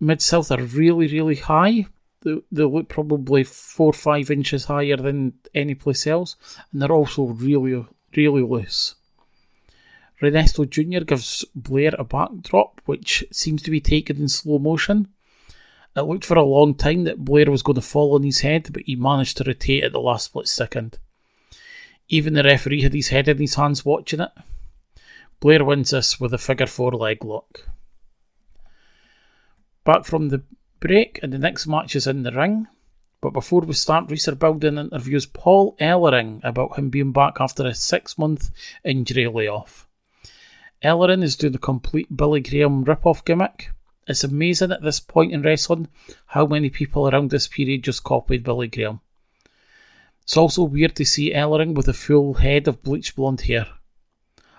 Mid 0.00 0.20
South 0.20 0.50
are 0.50 0.60
really, 0.60 1.06
really 1.06 1.36
high. 1.36 1.86
They, 2.22 2.38
they 2.50 2.64
look 2.64 2.88
probably 2.88 3.44
four 3.44 3.90
or 3.90 3.92
five 3.92 4.32
inches 4.32 4.64
higher 4.64 4.96
than 4.96 5.34
any 5.54 5.76
place 5.76 6.08
else, 6.08 6.36
and 6.72 6.82
they're 6.82 6.90
also 6.90 7.22
really, 7.24 7.86
really 8.16 8.42
loose. 8.42 8.96
Renesto 10.20 10.68
Jr. 10.68 11.04
gives 11.04 11.44
Blair 11.54 11.92
a 11.98 12.04
backdrop, 12.04 12.80
which 12.86 13.24
seems 13.30 13.62
to 13.62 13.70
be 13.70 13.80
taken 13.80 14.16
in 14.16 14.28
slow 14.28 14.58
motion. 14.58 15.08
It 15.94 16.02
looked 16.02 16.24
for 16.24 16.36
a 16.36 16.44
long 16.44 16.74
time 16.74 17.04
that 17.04 17.24
Blair 17.24 17.50
was 17.50 17.62
going 17.62 17.76
to 17.76 17.80
fall 17.80 18.16
on 18.16 18.24
his 18.24 18.40
head, 18.40 18.70
but 18.72 18.82
he 18.86 18.96
managed 18.96 19.36
to 19.36 19.44
rotate 19.44 19.84
at 19.84 19.92
the 19.92 20.00
last 20.00 20.26
split 20.26 20.48
second. 20.48 20.98
Even 22.08 22.34
the 22.34 22.42
referee 22.42 22.82
had 22.82 22.92
his 22.92 23.08
head 23.08 23.28
in 23.28 23.38
his 23.38 23.54
hands 23.54 23.84
watching 23.84 24.20
it. 24.20 24.30
Blair 25.40 25.64
wins 25.64 25.90
this 25.90 26.20
with 26.20 26.34
a 26.34 26.38
figure 26.38 26.66
four 26.66 26.92
leg 26.92 27.24
lock. 27.24 27.66
Back 29.84 30.04
from 30.04 30.28
the 30.28 30.42
break, 30.80 31.18
and 31.22 31.32
the 31.32 31.38
next 31.38 31.66
match 31.66 31.96
is 31.96 32.06
in 32.06 32.22
the 32.22 32.32
ring. 32.32 32.66
But 33.22 33.32
before 33.32 33.62
we 33.62 33.72
start, 33.72 34.10
Reeser 34.10 34.34
Bowden 34.34 34.78
interviews 34.78 35.26
Paul 35.26 35.76
Ellering 35.80 36.40
about 36.44 36.78
him 36.78 36.90
being 36.90 37.12
back 37.12 37.40
after 37.40 37.66
a 37.66 37.74
six 37.74 38.18
month 38.18 38.50
injury 38.84 39.28
layoff. 39.28 39.86
Ellering 40.82 41.22
is 41.22 41.36
doing 41.36 41.52
the 41.52 41.58
complete 41.58 42.14
Billy 42.14 42.40
Graham 42.40 42.84
rip-off 42.84 43.24
gimmick. 43.24 43.70
It's 44.06 44.24
amazing 44.24 44.72
at 44.72 44.82
this 44.82 45.00
point 45.00 45.32
in 45.32 45.42
wrestling 45.42 45.88
how 46.26 46.46
many 46.46 46.68
people 46.68 47.08
around 47.08 47.30
this 47.30 47.48
period 47.48 47.84
just 47.84 48.04
copied 48.04 48.44
Billy 48.44 48.68
Graham. 48.68 49.00
It's 50.22 50.36
also 50.36 50.64
weird 50.64 50.96
to 50.96 51.04
see 51.04 51.32
Ellering 51.32 51.74
with 51.74 51.88
a 51.88 51.94
full 51.94 52.34
head 52.34 52.68
of 52.68 52.82
bleached 52.82 53.16
blonde 53.16 53.42
hair. 53.42 53.66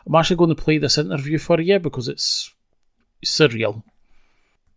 I'm 0.05 0.15
actually 0.15 0.38
going 0.38 0.55
to 0.55 0.62
play 0.62 0.77
this 0.77 0.98
interview 0.98 1.38
for 1.38 1.60
you 1.60 1.79
because 1.79 2.08
it's 2.08 2.53
surreal. 3.25 3.84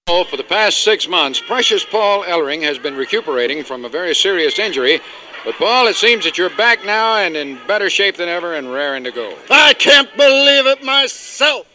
For 0.07 0.37
the 0.37 0.45
past 0.45 0.83
six 0.83 1.09
months, 1.09 1.41
Precious 1.41 1.85
Paul 1.85 2.25
Ellering 2.25 2.63
has 2.63 2.79
been 2.79 2.95
recuperating 2.95 3.65
from 3.65 3.85
a 3.85 3.89
very 3.89 4.15
serious 4.15 4.59
injury 4.59 5.01
but, 5.45 5.57
Paul, 5.57 5.89
it 5.89 5.97
seems 5.97 6.25
that 6.25 6.39
you're 6.39 6.49
back 6.49 6.87
now 6.87 7.19
and 7.19 7.37
in 7.37 7.59
better 7.67 7.91
shape 7.91 8.17
than 8.17 8.31
ever 8.31 8.55
and 8.55 8.73
raring 8.73 9.05
to 9.05 9.11
go. 9.11 9.37
I 9.51 9.75
can't 9.75 10.11
believe 10.17 10.67
it 10.67 10.83
myself. 10.83 11.67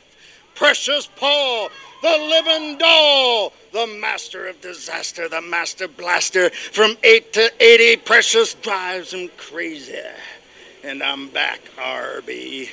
Precious 0.55 1.07
Paul, 1.15 1.69
the 2.01 2.09
living 2.09 2.79
doll, 2.79 3.53
the 3.71 3.85
master 3.85 4.47
of 4.47 4.59
disaster, 4.59 5.29
the 5.29 5.41
master 5.41 5.87
blaster. 5.87 6.49
From 6.49 6.97
8 7.03 7.31
to 7.33 7.51
80, 7.59 7.97
Precious 7.97 8.55
drives 8.55 9.13
him 9.13 9.29
crazy. 9.37 9.99
And 10.83 11.03
I'm 11.03 11.29
back, 11.29 11.61
RB. 11.77 12.69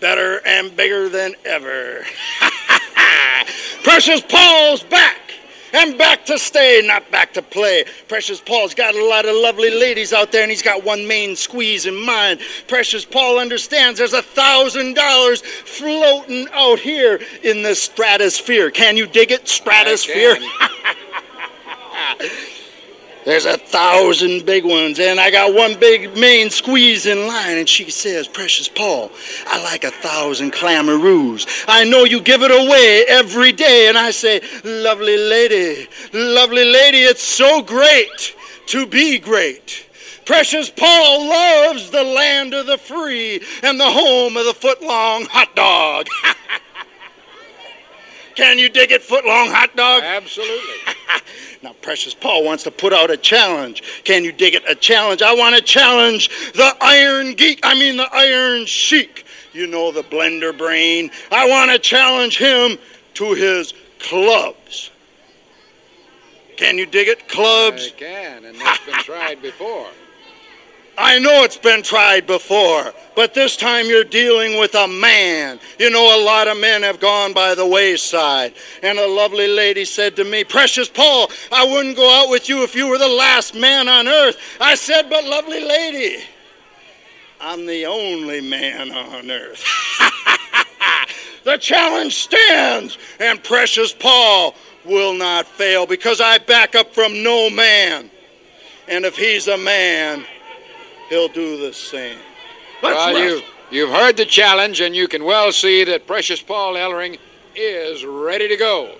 Better 0.00 0.40
and 0.46 0.76
bigger 0.76 1.08
than 1.08 1.34
ever. 1.44 2.04
Precious 3.82 4.20
Paul's 4.20 4.82
back! 4.82 5.26
and 5.76 5.98
back 5.98 6.24
to 6.26 6.38
stay, 6.38 6.82
not 6.84 7.10
back 7.10 7.32
to 7.34 7.42
play. 7.42 7.84
Precious 8.08 8.40
Paul's 8.40 8.74
got 8.74 8.94
a 8.94 9.04
lot 9.04 9.26
of 9.26 9.34
lovely 9.34 9.70
ladies 9.70 10.12
out 10.12 10.32
there, 10.32 10.42
and 10.42 10.50
he's 10.50 10.62
got 10.62 10.84
one 10.84 11.06
main 11.06 11.36
squeeze 11.36 11.86
in 11.86 11.94
mind. 11.94 12.40
Precious 12.66 13.04
Paul 13.04 13.38
understands 13.38 13.98
there's 13.98 14.12
a 14.14 14.22
thousand 14.22 14.94
dollars 14.94 15.42
floating 15.42 16.48
out 16.52 16.78
here 16.78 17.20
in 17.42 17.62
the 17.62 17.74
stratosphere. 17.74 18.70
Can 18.70 18.96
you 18.96 19.06
dig 19.06 19.30
it, 19.30 19.48
stratosphere? 19.48 20.36
There's 23.26 23.44
a 23.44 23.58
thousand 23.58 24.46
big 24.46 24.64
ones, 24.64 25.00
and 25.00 25.18
I 25.18 25.32
got 25.32 25.52
one 25.52 25.76
big 25.80 26.16
main 26.16 26.48
squeeze 26.48 27.06
in 27.06 27.26
line. 27.26 27.58
And 27.58 27.68
she 27.68 27.90
says, 27.90 28.28
Precious 28.28 28.68
Paul, 28.68 29.10
I 29.48 29.60
like 29.64 29.82
a 29.82 29.90
thousand 29.90 30.52
clamaroos. 30.52 31.44
I 31.66 31.82
know 31.82 32.04
you 32.04 32.20
give 32.20 32.42
it 32.42 32.52
away 32.52 33.04
every 33.08 33.50
day. 33.50 33.88
And 33.88 33.98
I 33.98 34.12
say, 34.12 34.40
Lovely 34.62 35.16
lady, 35.18 35.88
lovely 36.12 36.66
lady, 36.66 36.98
it's 36.98 37.24
so 37.24 37.62
great 37.62 38.36
to 38.66 38.86
be 38.86 39.18
great. 39.18 39.88
Precious 40.24 40.70
Paul 40.70 41.28
loves 41.28 41.90
the 41.90 42.04
land 42.04 42.54
of 42.54 42.66
the 42.66 42.78
free 42.78 43.42
and 43.64 43.80
the 43.80 43.90
home 43.90 44.36
of 44.36 44.44
the 44.44 44.52
footlong 44.52 45.26
hot 45.26 45.52
dog. 45.56 46.06
Can 48.36 48.60
you 48.60 48.68
dig 48.68 48.92
it, 48.92 49.02
footlong 49.02 49.50
hot 49.50 49.74
dog? 49.74 50.04
Absolutely. 50.04 50.94
Now, 51.62 51.74
Precious 51.82 52.14
Paul 52.14 52.44
wants 52.44 52.64
to 52.64 52.70
put 52.70 52.92
out 52.92 53.10
a 53.10 53.16
challenge. 53.16 53.82
Can 54.04 54.24
you 54.24 54.30
dig 54.30 54.54
it? 54.54 54.62
A 54.68 54.74
challenge. 54.74 55.22
I 55.22 55.34
want 55.34 55.56
to 55.56 55.62
challenge 55.62 56.28
the 56.52 56.76
Iron 56.80 57.34
Geek. 57.34 57.60
I 57.62 57.74
mean, 57.74 57.96
the 57.96 58.08
Iron 58.12 58.66
Sheik. 58.66 59.24
You 59.52 59.66
know, 59.66 59.90
the 59.90 60.02
blender 60.02 60.56
brain. 60.56 61.10
I 61.32 61.48
want 61.48 61.72
to 61.72 61.78
challenge 61.78 62.38
him 62.38 62.78
to 63.14 63.32
his 63.32 63.72
clubs. 63.98 64.90
Can 66.56 66.78
you 66.78 66.86
dig 66.86 67.08
it? 67.08 67.28
Clubs? 67.28 67.92
I 67.94 67.98
can, 67.98 68.44
and 68.44 68.58
that's 68.60 68.84
been 68.84 68.94
tried 68.96 69.42
before. 69.42 69.88
I 70.98 71.18
know 71.18 71.42
it's 71.42 71.58
been 71.58 71.82
tried 71.82 72.26
before, 72.26 72.94
but 73.14 73.34
this 73.34 73.56
time 73.56 73.86
you're 73.86 74.04
dealing 74.04 74.58
with 74.58 74.74
a 74.74 74.88
man. 74.88 75.60
You 75.78 75.90
know, 75.90 76.18
a 76.18 76.24
lot 76.24 76.48
of 76.48 76.58
men 76.58 76.82
have 76.82 77.00
gone 77.00 77.34
by 77.34 77.54
the 77.54 77.66
wayside. 77.66 78.54
And 78.82 78.98
a 78.98 79.06
lovely 79.06 79.48
lady 79.48 79.84
said 79.84 80.16
to 80.16 80.24
me, 80.24 80.42
Precious 80.42 80.88
Paul, 80.88 81.30
I 81.52 81.64
wouldn't 81.64 81.96
go 81.96 82.22
out 82.22 82.30
with 82.30 82.48
you 82.48 82.62
if 82.62 82.74
you 82.74 82.88
were 82.88 82.98
the 82.98 83.08
last 83.08 83.54
man 83.54 83.88
on 83.88 84.08
earth. 84.08 84.38
I 84.58 84.74
said, 84.74 85.10
But 85.10 85.24
lovely 85.24 85.62
lady, 85.62 86.24
I'm 87.40 87.66
the 87.66 87.84
only 87.84 88.40
man 88.40 88.90
on 88.90 89.30
earth. 89.30 89.64
the 91.44 91.58
challenge 91.58 92.14
stands, 92.14 92.96
and 93.20 93.44
Precious 93.44 93.92
Paul 93.92 94.54
will 94.86 95.12
not 95.12 95.46
fail 95.46 95.86
because 95.86 96.22
I 96.22 96.38
back 96.38 96.74
up 96.74 96.94
from 96.94 97.22
no 97.22 97.50
man. 97.50 98.10
And 98.88 99.04
if 99.04 99.16
he's 99.16 99.48
a 99.48 99.58
man, 99.58 100.24
he'll 101.08 101.28
do 101.28 101.60
the 101.60 101.72
same. 101.72 102.18
Let's 102.82 102.96
well, 102.96 103.18
you, 103.18 103.42
you've 103.70 103.90
heard 103.90 104.16
the 104.16 104.24
challenge, 104.24 104.80
and 104.80 104.94
you 104.94 105.08
can 105.08 105.24
well 105.24 105.52
see 105.52 105.84
that 105.84 106.06
Precious 106.06 106.42
Paul 106.42 106.74
Ellering 106.74 107.18
is 107.54 108.04
ready 108.04 108.48
to 108.48 108.56
go. 108.56 108.96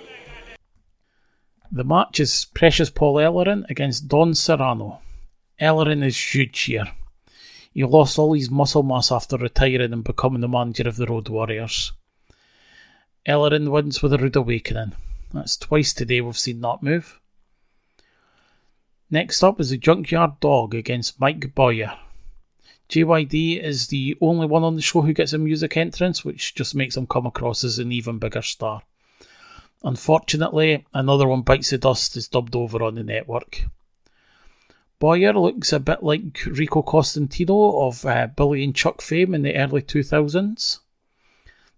The 1.71 1.85
match 1.85 2.21
is 2.21 2.47
Precious 2.55 2.91
Paul 2.91 3.17
Ellering 3.17 3.69
against 3.69 4.09
Don 4.09 4.35
Serrano. 4.35 5.01
Ellering 5.61 6.05
is 6.05 6.35
huge 6.35 6.63
here. 6.63 6.93
He 7.73 7.85
lost 7.85 8.19
all 8.19 8.33
his 8.33 8.51
muscle 8.51 8.83
mass 8.83 9.13
after 9.13 9.37
retiring 9.37 9.93
and 9.93 10.03
becoming 10.03 10.41
the 10.41 10.49
manager 10.49 10.89
of 10.89 10.97
the 10.97 11.07
Road 11.07 11.29
Warriors. 11.29 11.93
Ellering 13.27 13.71
wins 13.71 14.03
with 14.03 14.15
a 14.15 14.19
rude 14.19 14.37
awakening. 14.37 14.93
That's 15.35 15.57
twice 15.57 15.93
today 15.93 16.21
we've 16.21 16.39
seen 16.39 16.61
that 16.63 16.83
move. 16.83 17.21
Next 19.11 19.45
up 19.45 19.61
is 19.61 19.71
the 19.71 19.79
Junkyard 19.79 20.41
Dog 20.41 20.75
against 20.75 21.21
Mike 21.21 21.55
Boyer. 21.55 21.97
JYD 22.89 23.63
is 23.63 23.87
the 23.87 24.17
only 24.21 24.47
one 24.47 24.65
on 24.65 24.75
the 24.75 24.83
show 24.83 25.01
who 25.03 25.13
gets 25.13 25.33
a 25.33 25.39
music 25.39 25.77
entrance, 25.77 26.25
which 26.25 26.57
just 26.57 26.75
makes 26.75 26.97
him 26.97 27.07
come 27.07 27.25
across 27.25 27.63
as 27.63 27.79
an 27.79 27.93
even 27.93 28.19
bigger 28.19 28.43
star. 28.43 28.83
Unfortunately, 29.85 30.85
another 30.93 31.29
one 31.29 31.43
bites 31.43 31.71
the 31.71 31.79
dust 31.79 32.17
is 32.17 32.27
dubbed 32.27 32.57
over 32.57 32.83
on 32.83 32.97
the 32.97 33.05
network. 33.05 33.67
Boyer 34.99 35.35
looks 35.35 35.73
a 35.73 35.79
bit 35.79 36.03
like 36.03 36.45
Rico 36.45 36.83
Costantino 36.83 37.87
of 37.87 38.05
uh, 38.05 38.27
Billy 38.27 38.65
and 38.65 38.75
Chuck 38.75 39.03
fame 39.03 39.35
in 39.35 39.43
the 39.43 39.55
early 39.55 39.83
2000s. 39.83 40.81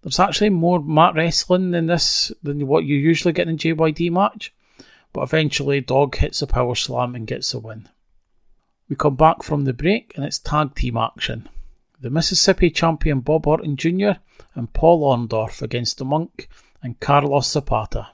There's 0.01 0.19
actually 0.19 0.49
more 0.49 0.81
mat 0.81 1.13
wrestling 1.13 1.75
in 1.75 1.85
this 1.85 2.31
than 2.41 2.65
what 2.65 2.85
you 2.85 2.95
usually 2.95 3.33
get 3.33 3.47
in 3.47 3.55
a 3.55 3.57
JYD 3.57 4.11
match, 4.11 4.51
but 5.13 5.21
eventually 5.21 5.81
Dog 5.81 6.15
hits 6.15 6.41
a 6.41 6.47
power 6.47 6.75
slam 6.75 7.15
and 7.15 7.27
gets 7.27 7.51
the 7.51 7.59
win. 7.59 7.89
We 8.87 8.95
come 8.95 9.15
back 9.15 9.43
from 9.43 9.65
the 9.65 9.73
break 9.73 10.13
and 10.15 10.25
it's 10.25 10.39
tag 10.39 10.75
team 10.75 10.97
action. 10.97 11.47
The 12.01 12.09
Mississippi 12.09 12.69
champion 12.69 13.19
Bob 13.19 13.45
Orton 13.45 13.75
Jr. 13.75 14.11
and 14.55 14.71
Paul 14.73 15.03
Orndorff 15.03 15.61
against 15.61 15.97
the 15.97 16.05
Monk 16.05 16.47
and 16.81 16.99
Carlos 16.99 17.51
Zapata. 17.51 18.07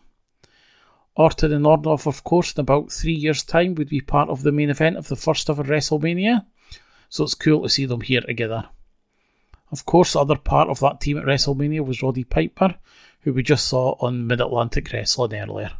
Orton 1.16 1.54
and 1.54 1.66
Orndorff, 1.66 2.08
of 2.08 2.24
course, 2.24 2.54
in 2.54 2.62
about 2.62 2.92
three 2.92 3.14
years' 3.14 3.44
time 3.44 3.76
would 3.76 3.90
be 3.90 4.02
part 4.02 4.30
of 4.30 4.44
the 4.44 4.52
main 4.52 4.70
event 4.70 4.98
of 4.98 5.08
the 5.08 5.16
first 5.16 5.50
ever 5.50 5.64
WrestleMania, 5.64 6.46
so 7.08 7.24
it's 7.24 7.36
cool 7.36 7.64
to 7.64 7.70
see 7.70 7.86
them 7.86 8.02
here 8.02 8.22
together. 8.22 8.68
Of 9.72 9.86
course, 9.86 10.14
the 10.14 10.20
other 10.20 10.36
part 10.36 10.70
of 10.70 10.80
that 10.82 11.00
team 11.00 11.18
at 11.18 11.26
WrestleMania 11.26 11.86
was 11.86 12.02
Roddy 12.04 12.24
Piper, 12.24 12.76
who 13.22 13.34
we 13.34 13.44
just 13.44 13.68
saw 13.68 13.96
on 14.00 14.28
Mid 14.28 14.42
Atlantic 14.42 14.92
Wrestling 14.92 15.34
earlier. 15.36 15.72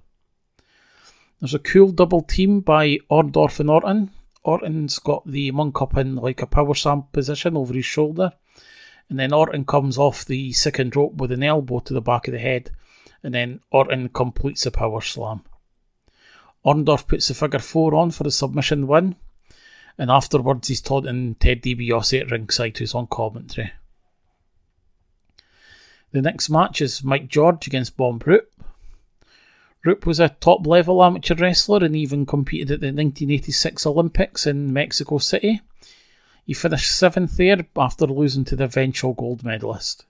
There's 1.46 1.54
a 1.54 1.60
cool 1.60 1.92
double 1.92 2.24
team 2.24 2.62
by 2.62 2.98
Orndorff 3.12 3.60
and 3.60 3.70
Orton. 3.70 4.10
Orton's 4.44 4.98
got 4.98 5.28
the 5.28 5.52
monk 5.52 5.80
up 5.80 5.96
in 5.96 6.16
like 6.16 6.42
a 6.42 6.48
power 6.48 6.74
slam 6.74 7.04
position 7.12 7.56
over 7.56 7.72
his 7.72 7.86
shoulder. 7.86 8.34
And 9.10 9.20
then 9.20 9.32
Orton 9.32 9.64
comes 9.64 10.00
off 10.00 10.26
the 10.26 10.54
second 10.54 10.96
rope 10.96 11.14
with 11.18 11.32
an 11.32 11.44
elbow 11.44 11.82
to 11.82 11.94
the 11.94 12.02
back 12.02 12.28
of 12.28 12.32
the 12.32 12.40
head. 12.40 12.72
And 13.22 13.32
then 13.32 13.60
Orton 13.70 14.10
completes 14.10 14.66
a 14.66 14.72
power 14.72 15.02
slam. 15.02 15.44
Orndorff 16.66 17.08
puts 17.08 17.28
the 17.28 17.36
figure 17.36 17.60
four 17.60 17.94
on 17.94 18.10
for 18.10 18.24
the 18.24 18.32
submission 18.32 18.88
win. 18.88 19.16
And 20.00 20.10
afterwards, 20.10 20.68
he's 20.68 20.82
taunting 20.82 21.36
Ted 21.36 21.62
DiBiase 21.62 22.22
at 22.22 22.32
ringside, 22.32 22.76
who's 22.80 22.96
on 22.96 23.06
commentary. 23.06 23.72
The 26.10 26.24
next 26.24 26.50
match 26.50 26.82
is 26.82 27.04
Mike 27.04 27.28
George 27.28 27.68
against 27.68 27.98
Bob 27.98 28.26
Roop. 28.26 28.50
Roop 29.86 30.08
was 30.08 30.20
a 30.20 30.30
top 30.30 30.66
level 30.66 31.04
amateur 31.04 31.36
wrestler 31.36 31.86
and 31.86 31.96
even 31.96 32.26
competed 32.26 32.72
at 32.72 32.80
the 32.80 32.88
1986 32.88 33.86
Olympics 33.86 34.48
in 34.48 34.74
Mexico 34.74 35.20
City. 35.20 35.62
He 36.44 36.56
finished 36.56 36.98
seventh 36.98 37.38
there 37.38 37.68
after 37.76 38.08
losing 38.08 38.46
to 38.46 38.56
the 38.56 38.64
eventual 38.64 39.14
gold 39.14 39.44
medalist. 39.44 40.06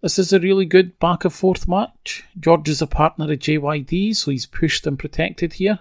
This 0.00 0.18
is 0.18 0.32
a 0.32 0.40
really 0.40 0.64
good 0.66 0.98
back 0.98 1.24
and 1.24 1.32
forth 1.32 1.68
match. 1.68 2.24
George 2.38 2.68
is 2.68 2.82
a 2.82 2.86
partner 2.88 3.32
of 3.32 3.38
JYD, 3.38 4.16
so 4.16 4.32
he's 4.32 4.44
pushed 4.44 4.86
and 4.88 4.98
protected 4.98 5.54
here. 5.54 5.78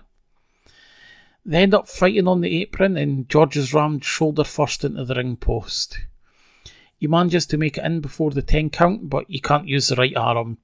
They 1.45 1.63
end 1.63 1.73
up 1.73 1.89
fighting 1.89 2.27
on 2.27 2.41
the 2.41 2.61
apron, 2.61 2.95
and 2.95 3.27
George 3.27 3.57
is 3.57 3.73
rammed 3.73 4.05
shoulder 4.05 4.43
first 4.43 4.83
into 4.83 5.03
the 5.03 5.15
ring 5.15 5.35
post. 5.35 5.99
He 6.97 7.07
manages 7.07 7.47
to 7.47 7.57
make 7.57 7.77
it 7.77 7.83
in 7.83 8.01
before 8.01 8.31
the 8.31 8.43
10 8.43 8.69
count, 8.69 9.09
but 9.09 9.25
he 9.27 9.39
can't 9.39 9.67
use 9.67 9.89
the 9.89 9.95
right 9.95 10.15
arm. 10.15 10.59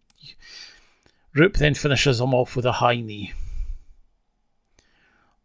Roop 1.36 1.58
then 1.58 1.76
finishes 1.76 2.20
him 2.20 2.34
off 2.34 2.56
with 2.56 2.66
a 2.66 2.74
high 2.74 3.02
knee. 3.02 3.34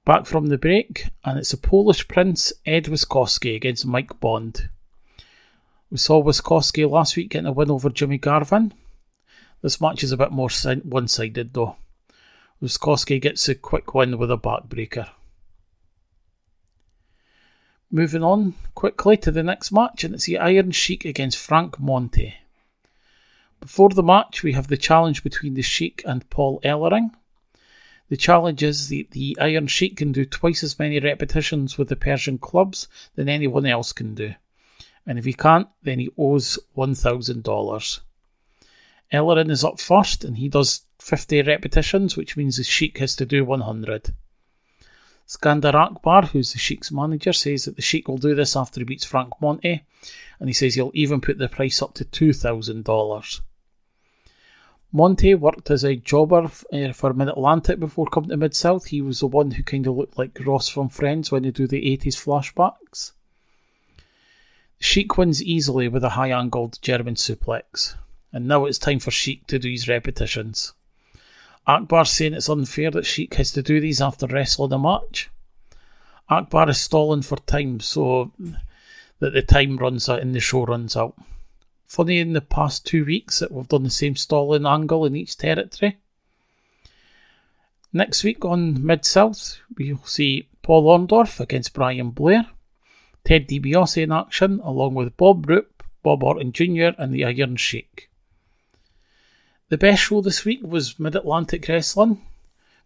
Back 0.05 0.27
from 0.27 0.47
the 0.47 0.59
break, 0.59 1.09
and 1.25 1.39
it's 1.39 1.53
a 1.53 1.59
Polish 1.59 2.07
prince, 2.09 2.53
Ed 2.67 2.85
Wiskoski, 2.85 3.57
against 3.57 3.87
Mike 3.87 4.21
Bond. 4.21 4.69
We 5.91 5.99
saw 5.99 6.23
Wiskoski 6.23 6.89
last 6.89 7.17
week 7.17 7.31
getting 7.31 7.47
a 7.47 7.53
win 7.53 7.71
over 7.71 7.89
Jimmy 7.89 8.19
Garvin. 8.19 8.75
This 9.63 9.81
match 9.81 10.03
is 10.03 10.13
a 10.13 10.17
bit 10.17 10.31
more 10.31 10.51
one 10.83 11.09
sided 11.09 11.55
though. 11.55 11.77
Wiskoski 12.63 13.21
gets 13.21 13.49
a 13.49 13.55
quick 13.55 13.95
win 13.95 14.19
with 14.19 14.31
a 14.31 14.37
backbreaker. 14.37 15.09
Moving 17.91 18.23
on 18.23 18.55
quickly 18.75 19.17
to 19.19 19.31
the 19.31 19.43
next 19.43 19.71
match, 19.71 20.05
and 20.05 20.15
it's 20.15 20.27
the 20.27 20.39
Iron 20.39 20.71
Sheik 20.71 21.05
against 21.05 21.39
Frank 21.39 21.79
Monte. 21.79 22.35
Before 23.65 23.91
the 23.91 24.03
match, 24.03 24.43
we 24.43 24.53
have 24.53 24.69
the 24.69 24.77
challenge 24.77 25.23
between 25.23 25.55
the 25.55 25.63
Sheik 25.63 26.03
and 26.07 26.29
Paul 26.31 26.61
Ellering. 26.65 27.11
The 28.09 28.17
challenge 28.17 28.63
is 28.63 28.89
that 28.89 29.11
the 29.11 29.37
Iron 29.41 29.67
Sheik 29.67 29.97
can 29.97 30.13
do 30.13 30.25
twice 30.25 30.63
as 30.63 30.79
many 30.79 31.01
repetitions 31.01 31.77
with 31.77 31.89
the 31.89 31.97
Persian 31.97 32.39
clubs 32.39 32.89
than 33.15 33.29
anyone 33.29 33.67
else 33.67 33.93
can 33.93 34.15
do 34.15 34.35
and 35.07 35.19
if 35.19 35.25
he 35.25 35.33
can't, 35.33 35.69
then 35.83 35.99
he 35.99 36.11
owes 36.17 36.59
$1,000. 36.77 38.01
Ellering 39.13 39.51
is 39.51 39.65
up 39.65 39.79
first, 39.79 40.25
and 40.25 40.39
he 40.39 40.49
does 40.49 40.83
50 41.01 41.43
repetitions, 41.43 42.17
which 42.17 42.37
means 42.37 42.57
the 42.57 42.65
Sheik 42.65 42.99
has 42.99 43.15
to 43.17 43.27
do 43.27 43.45
100. 43.45 44.15
Skandar 45.27 45.75
Akbar, 45.75 46.27
who's 46.27 46.53
the 46.53 46.59
Sheik's 46.59 46.91
manager, 46.91 47.33
says 47.33 47.65
that 47.65 47.77
the 47.77 47.83
Sheik 47.83 48.09
will 48.09 48.19
do 48.19 48.35
this 48.35 48.57
after 48.57 48.81
he 48.81 48.85
beats 48.85 49.05
Frank 49.05 49.33
Monte, 49.41 49.83
and 50.41 50.49
he 50.49 50.53
says 50.53 50.75
he'll 50.75 50.91
even 50.95 51.21
put 51.21 51.39
the 51.39 51.49
price 51.49 51.83
up 51.83 51.95
to 51.95 52.05
$2,000. 52.05 53.41
Monte 54.97 55.35
worked 55.35 55.73
as 55.73 55.83
a 55.83 55.97
jobber 55.97 56.49
uh, 56.73 56.93
for 56.93 57.13
Mid 57.13 57.27
Atlantic 57.27 57.81
before 57.81 58.07
coming 58.07 58.31
to 58.31 58.37
Mid 58.37 58.55
South. 58.55 58.87
He 58.87 59.03
was 59.03 59.19
the 59.19 59.27
one 59.27 59.51
who 59.51 59.65
kind 59.65 59.89
of 59.89 59.97
looked 59.97 60.17
like 60.17 60.39
Ross 60.47 60.69
from 60.69 60.89
Friends 60.89 61.33
when 61.33 61.43
they 61.43 61.51
do 61.51 61.67
the 61.67 61.83
80s 61.99 62.15
flashbacks. 62.15 63.11
Sheik 64.79 65.19
wins 65.19 65.43
easily 65.43 65.89
with 65.89 66.05
a 66.05 66.11
high 66.11 66.31
angled 66.31 66.79
German 66.81 67.17
suplex. 67.17 67.97
And 68.33 68.47
now 68.47 68.67
it's 68.67 68.79
time 68.79 69.01
for 69.01 69.11
Sheik 69.11 69.49
to 69.49 69.59
do 69.59 69.69
his 69.69 69.89
repetitions. 69.89 70.75
Akbar 71.67 72.05
saying 72.05 72.35
it's 72.35 72.49
unfair 72.49 72.93
that 72.93 73.05
Sheik 73.05 73.35
has 73.35 73.51
to 73.51 73.63
do 73.63 73.81
these 73.81 74.01
after 74.01 74.29
wrestling 74.29 74.73
a 74.73 74.79
match. 74.79 75.29
Akbar 76.29 76.71
is 76.71 76.81
stalling 76.81 77.23
for 77.23 77.39
time 77.39 77.81
so 77.81 78.31
that 79.19 79.33
the 79.33 79.43
time 79.43 79.77
runs 79.77 80.09
out 80.09 80.21
and 80.21 80.33
the 80.33 80.39
show 80.39 80.65
runs 80.65 80.97
out. 80.97 81.17
Funny 81.87 82.19
in 82.19 82.33
the 82.33 82.41
past 82.41 82.87
two 82.87 83.05
weeks 83.05 83.39
that 83.39 83.53
we've 83.53 83.69
done 83.69 83.85
the 83.85 83.91
same 83.91 84.17
stalling 84.17 84.67
angle 84.67 85.05
in 85.05 85.15
each 85.15 85.37
territory. 85.37 85.99
Next 87.93 88.25
week 88.25 88.45
on 88.45 88.85
Mid 88.85 89.05
South, 89.05 89.59
we'll 89.79 90.03
see 90.05 90.49
Paul 90.63 90.87
Orndorff 90.87 91.39
against 91.39 91.75
Brian 91.75 92.11
Blair. 92.11 92.47
Ted 93.25 93.49
DiBiase 93.49 94.03
in 94.03 94.13
action, 94.13 94.61
along 94.65 94.95
with 94.95 95.17
Bob 95.17 95.49
Roop, 95.49 95.83
Bob 96.03 96.23
Orton 96.25 96.53
Jr., 96.53 96.91
and 96.99 97.15
the 97.15 97.25
Iron 97.25 97.57
Sheik. 97.57 98.11
The 99.69 99.79
best 99.79 100.03
show 100.03 100.21
this 100.21 100.45
week 100.45 100.61
was 100.63 100.99
Mid 100.99 101.17
Atlantic 101.17 101.67
Wrestling. 101.69 102.21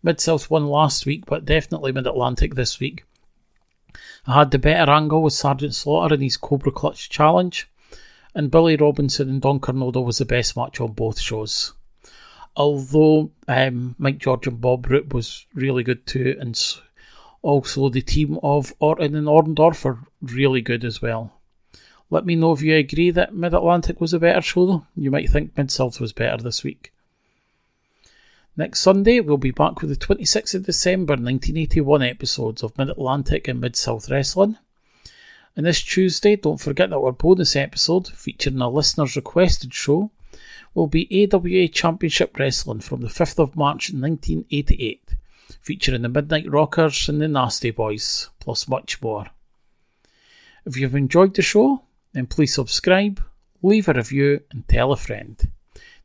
Mid 0.03 0.21
South 0.21 0.51
won 0.51 0.67
last 0.67 1.07
week, 1.07 1.25
but 1.27 1.45
definitely 1.45 1.91
Mid 1.91 2.07
Atlantic 2.07 2.55
this 2.55 2.79
week. 2.79 3.05
I 4.27 4.35
had 4.35 4.51
the 4.51 4.59
better 4.59 4.91
angle 4.91 5.23
with 5.23 5.33
Sergeant 5.33 5.75
Slaughter 5.75 6.15
in 6.15 6.21
his 6.21 6.37
Cobra 6.37 6.71
Clutch 6.71 7.09
challenge, 7.09 7.69
and 8.39 8.53
Billy 8.53 8.77
Robinson 8.77 9.29
and 9.29 9.43
Don 9.43 9.59
Kernodle 9.59 10.05
was 10.05 10.19
the 10.19 10.25
best 10.25 10.57
match 10.57 10.81
on 10.81 10.93
both 10.93 11.19
shows. 11.19 11.73
Although 12.55 13.33
um, 13.49 13.97
Mike 13.99 14.19
George 14.19 14.47
and 14.47 14.61
Bob 14.61 14.87
Roop 14.87 15.13
was 15.13 15.45
really 15.55 15.83
good 15.83 16.07
too, 16.07 16.37
and 16.39 16.57
also, 17.43 17.89
the 17.89 18.01
team 18.01 18.39
of 18.43 18.73
Orton 18.79 19.17
and 19.17 19.27
Orndorff 19.27 19.85
are 19.85 19.99
really 20.23 20.61
good 20.61 20.85
as 20.85 21.03
well. 21.03 21.33
Let 22.11 22.27
me 22.27 22.37
know 22.37 22.53
if 22.53 22.63
you 22.63 22.77
agree 22.77 23.11
that 23.11 23.35
Mid 23.35 23.55
Atlantic 23.55 24.01
was 24.01 24.13
a 24.15 24.21
better 24.21 24.41
show, 24.41 24.67
though. 24.67 24.87
You 24.95 25.11
might 25.11 25.31
think 25.31 25.57
Mid 25.57 25.73
South 25.73 26.01
was 26.01 26.13
better 26.13 26.41
this 26.41 26.63
week. 26.63 26.93
Next 28.57 28.81
Sunday, 28.81 29.19
we'll 29.19 29.37
be 29.37 29.51
back 29.51 29.81
with 29.81 29.91
the 29.91 29.97
26th 30.07 30.55
of 30.55 30.67
December 30.67 31.15
1981 31.15 32.03
episodes 32.03 32.63
of 32.63 32.79
Mid 32.79 32.89
Atlantic 32.89 33.49
and 33.49 33.61
Mid 33.61 33.75
South 33.75 34.09
Wrestling. 34.09 34.59
And 35.59 35.67
this 35.67 35.83
Tuesday, 35.83 36.37
don't 36.37 36.61
forget 36.61 36.91
that 36.91 36.97
our 36.97 37.11
bonus 37.11 37.57
episode, 37.57 38.07
featuring 38.07 38.61
a 38.61 38.71
listener's 38.71 39.17
requested 39.17 39.75
show, 39.75 40.13
will 40.73 40.87
be 40.87 41.29
AWA 41.31 41.67
Championship 41.67 42.39
Wrestling 42.39 42.79
from 42.79 43.01
the 43.01 43.09
5th 43.09 43.41
of 43.41 43.57
March 43.57 43.93
1988 43.93 45.17
featuring 45.61 46.03
the 46.03 46.09
Midnight 46.09 46.49
Rockers 46.49 47.09
and 47.09 47.21
the 47.21 47.27
Nasty 47.27 47.73
Boys, 47.73 48.31
plus 48.39 48.69
much 48.69 49.03
more. 49.03 49.27
If 50.65 50.77
you've 50.77 50.95
enjoyed 50.95 51.35
the 51.35 51.43
show, 51.43 51.83
then 52.13 52.27
please 52.27 52.55
subscribe, 52.55 53.21
leave 53.61 53.89
a 53.89 53.95
review, 53.95 54.43
and 54.53 54.67
tell 54.69 54.93
a 54.93 54.97
friend. 54.97 55.51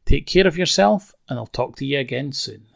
Take 0.06 0.26
care 0.26 0.48
of 0.48 0.58
yourself, 0.58 1.13
and 1.30 1.38
I'll 1.38 1.46
talk 1.46 1.76
to 1.76 1.86
you 1.86 2.00
again 2.00 2.32
soon. 2.32 2.73